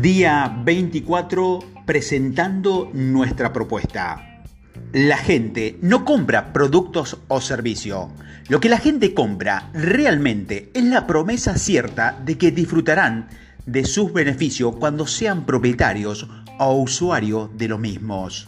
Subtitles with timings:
[0.00, 4.44] Día 24 presentando nuestra propuesta.
[4.92, 8.06] La gente no compra productos o servicios.
[8.48, 13.26] Lo que la gente compra realmente es la promesa cierta de que disfrutarán
[13.66, 16.28] de sus beneficios cuando sean propietarios
[16.60, 18.46] o usuarios de los mismos.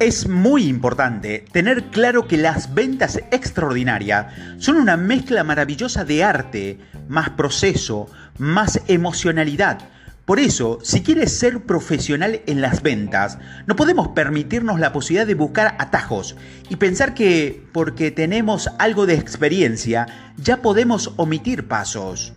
[0.00, 4.26] Es muy importante tener claro que las ventas extraordinarias
[4.58, 9.93] son una mezcla maravillosa de arte, más proceso, más emocionalidad,
[10.24, 15.34] por eso, si quieres ser profesional en las ventas, no podemos permitirnos la posibilidad de
[15.34, 16.34] buscar atajos
[16.70, 22.32] y pensar que porque tenemos algo de experiencia ya podemos omitir pasos.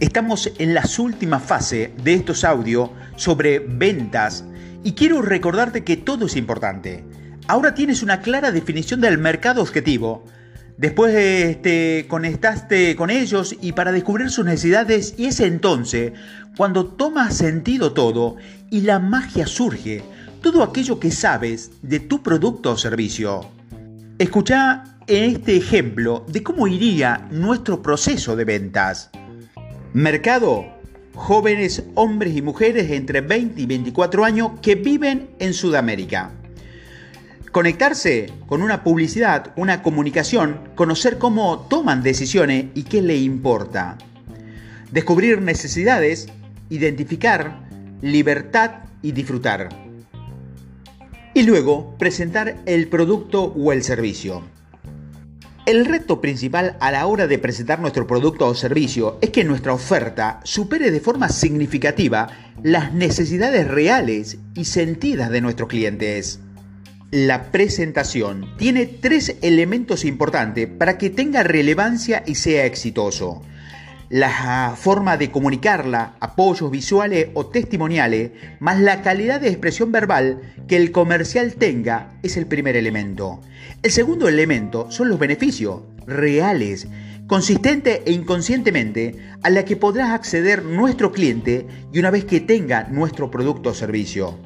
[0.00, 4.44] Estamos en las últimas fases de estos audios sobre ventas
[4.82, 7.04] y quiero recordarte que todo es importante.
[7.46, 10.24] Ahora tienes una clara definición del mercado objetivo,
[10.80, 16.14] Después este, conectaste con ellos y para descubrir sus necesidades y es entonces
[16.56, 18.36] cuando toma sentido todo
[18.70, 20.02] y la magia surge,
[20.40, 23.42] todo aquello que sabes de tu producto o servicio.
[24.18, 29.10] Escucha este ejemplo de cómo iría nuestro proceso de ventas.
[29.92, 30.64] Mercado,
[31.14, 36.39] jóvenes hombres y mujeres entre 20 y 24 años que viven en Sudamérica.
[37.52, 43.98] Conectarse con una publicidad, una comunicación, conocer cómo toman decisiones y qué le importa.
[44.92, 46.28] Descubrir necesidades,
[46.68, 47.58] identificar,
[48.02, 49.68] libertad y disfrutar.
[51.34, 54.44] Y luego presentar el producto o el servicio.
[55.66, 59.72] El reto principal a la hora de presentar nuestro producto o servicio es que nuestra
[59.72, 62.28] oferta supere de forma significativa
[62.62, 66.38] las necesidades reales y sentidas de nuestros clientes.
[67.12, 73.42] La presentación tiene tres elementos importantes para que tenga relevancia y sea exitoso.
[74.08, 80.76] La forma de comunicarla, apoyos visuales o testimoniales, más la calidad de expresión verbal que
[80.76, 83.40] el comercial tenga es el primer elemento.
[83.82, 86.86] El segundo elemento son los beneficios reales,
[87.26, 92.84] consistente e inconscientemente, a la que podrá acceder nuestro cliente y una vez que tenga
[92.84, 94.38] nuestro producto o servicio.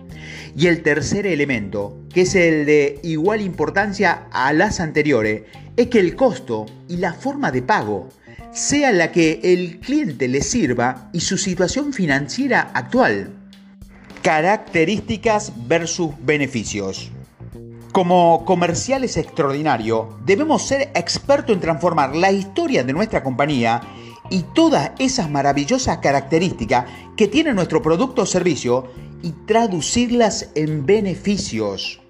[0.57, 5.43] Y el tercer elemento, que es el de igual importancia a las anteriores,
[5.77, 8.09] es que el costo y la forma de pago
[8.53, 13.31] sea la que el cliente le sirva y su situación financiera actual.
[14.23, 17.11] Características versus beneficios.
[17.91, 23.81] Como comerciales extraordinarios, debemos ser expertos en transformar la historia de nuestra compañía
[24.31, 26.87] y todas esas maravillosas características
[27.17, 28.85] que tiene nuestro producto o servicio
[29.23, 32.01] y traducirlas en beneficios.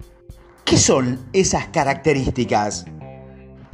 [0.63, 2.85] ¿Qué son esas características?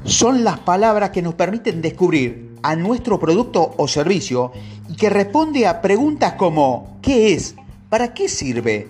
[0.04, 4.52] Son las palabras que nos permiten descubrir a nuestro producto o servicio
[4.90, 7.56] y que responde a preguntas como ¿qué es?
[7.90, 8.90] ¿Para qué sirve?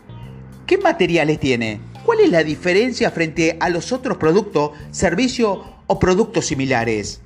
[0.65, 1.81] ¿Qué materiales tiene?
[2.05, 7.21] ¿Cuál es la diferencia frente a los otros productos, servicios o productos similares?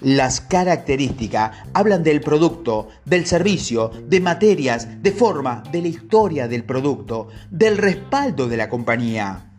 [0.00, 6.62] Las características hablan del producto, del servicio, de materias, de forma, de la historia del
[6.62, 9.50] producto, del respaldo de la compañía.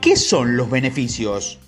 [0.00, 1.58] ¿Qué son los beneficios?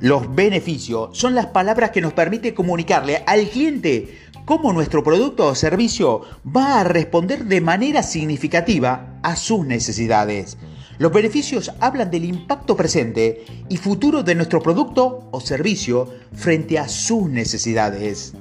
[0.00, 5.54] Los beneficios son las palabras que nos permiten comunicarle al cliente cómo nuestro producto o
[5.54, 6.20] servicio
[6.54, 10.58] va a responder de manera significativa a sus necesidades.
[10.98, 16.88] Los beneficios hablan del impacto presente y futuro de nuestro producto o servicio frente a
[16.88, 18.34] sus necesidades.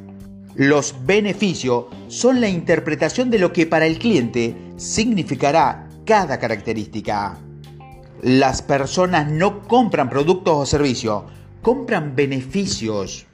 [0.55, 7.39] Los beneficios son la interpretación de lo que para el cliente significará cada característica.
[8.21, 11.23] Las personas no compran productos o servicios,
[11.63, 13.25] compran beneficios.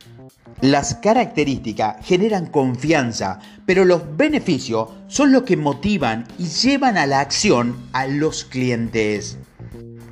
[0.61, 7.21] Las características generan confianza, pero los beneficios son lo que motivan y llevan a la
[7.21, 9.37] acción a los clientes.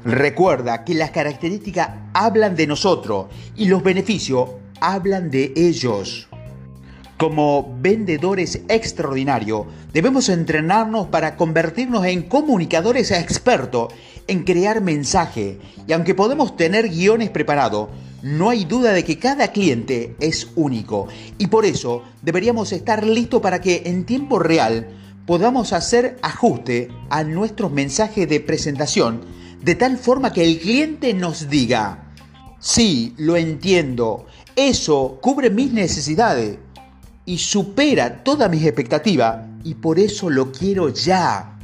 [0.05, 3.25] Recuerda que las características hablan de nosotros
[3.57, 6.29] y los beneficios hablan de ellos.
[7.17, 13.93] Como vendedores extraordinarios, debemos entrenarnos para convertirnos en comunicadores expertos
[14.27, 15.59] en crear mensaje.
[15.87, 17.89] Y aunque podemos tener guiones preparados,
[18.21, 21.07] no hay duda de que cada cliente es único.
[21.37, 24.87] Y por eso deberíamos estar listos para que en tiempo real
[25.25, 29.21] podamos hacer ajuste a nuestros mensajes de presentación
[29.61, 32.13] de tal forma que el cliente nos diga,
[32.59, 34.25] sí, lo entiendo,
[34.55, 36.57] eso cubre mis necesidades
[37.25, 41.59] y supera todas mis expectativas y por eso lo quiero ya.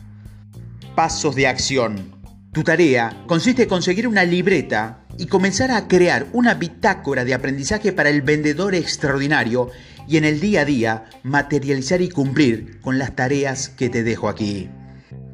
[0.96, 2.12] Pasos de acción.
[2.52, 7.92] Tu tarea consiste en conseguir una libreta y comenzar a crear una bitácora de aprendizaje
[7.92, 9.70] para el vendedor extraordinario
[10.08, 14.28] y en el día a día materializar y cumplir con las tareas que te dejo
[14.28, 14.70] aquí.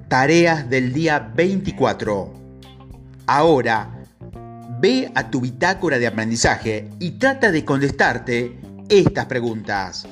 [0.08, 2.34] Tareas del día 24.
[3.28, 4.06] Ahora,
[4.80, 8.60] ve a tu bitácora de aprendizaje y trata de contestarte
[8.90, 10.08] estas preguntas.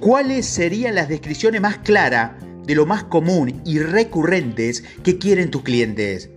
[0.00, 2.32] ¿Cuáles serían las descripciones más claras
[2.66, 6.30] de lo más común y recurrentes que quieren tus clientes?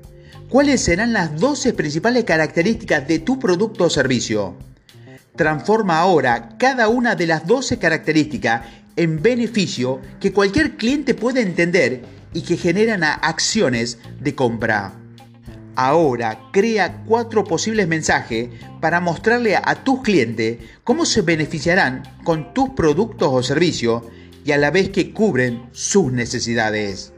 [0.53, 4.55] ¿Cuáles serán las 12 principales características de tu producto o servicio?
[5.35, 8.61] Transforma ahora cada una de las 12 características
[8.95, 12.03] en beneficio que cualquier cliente puede entender
[12.35, 14.93] y que generan acciones de compra.
[15.75, 18.49] Ahora crea cuatro posibles mensajes
[18.79, 24.03] para mostrarle a tus clientes cómo se beneficiarán con tus productos o servicios
[24.45, 27.12] y a la vez que cubren sus necesidades.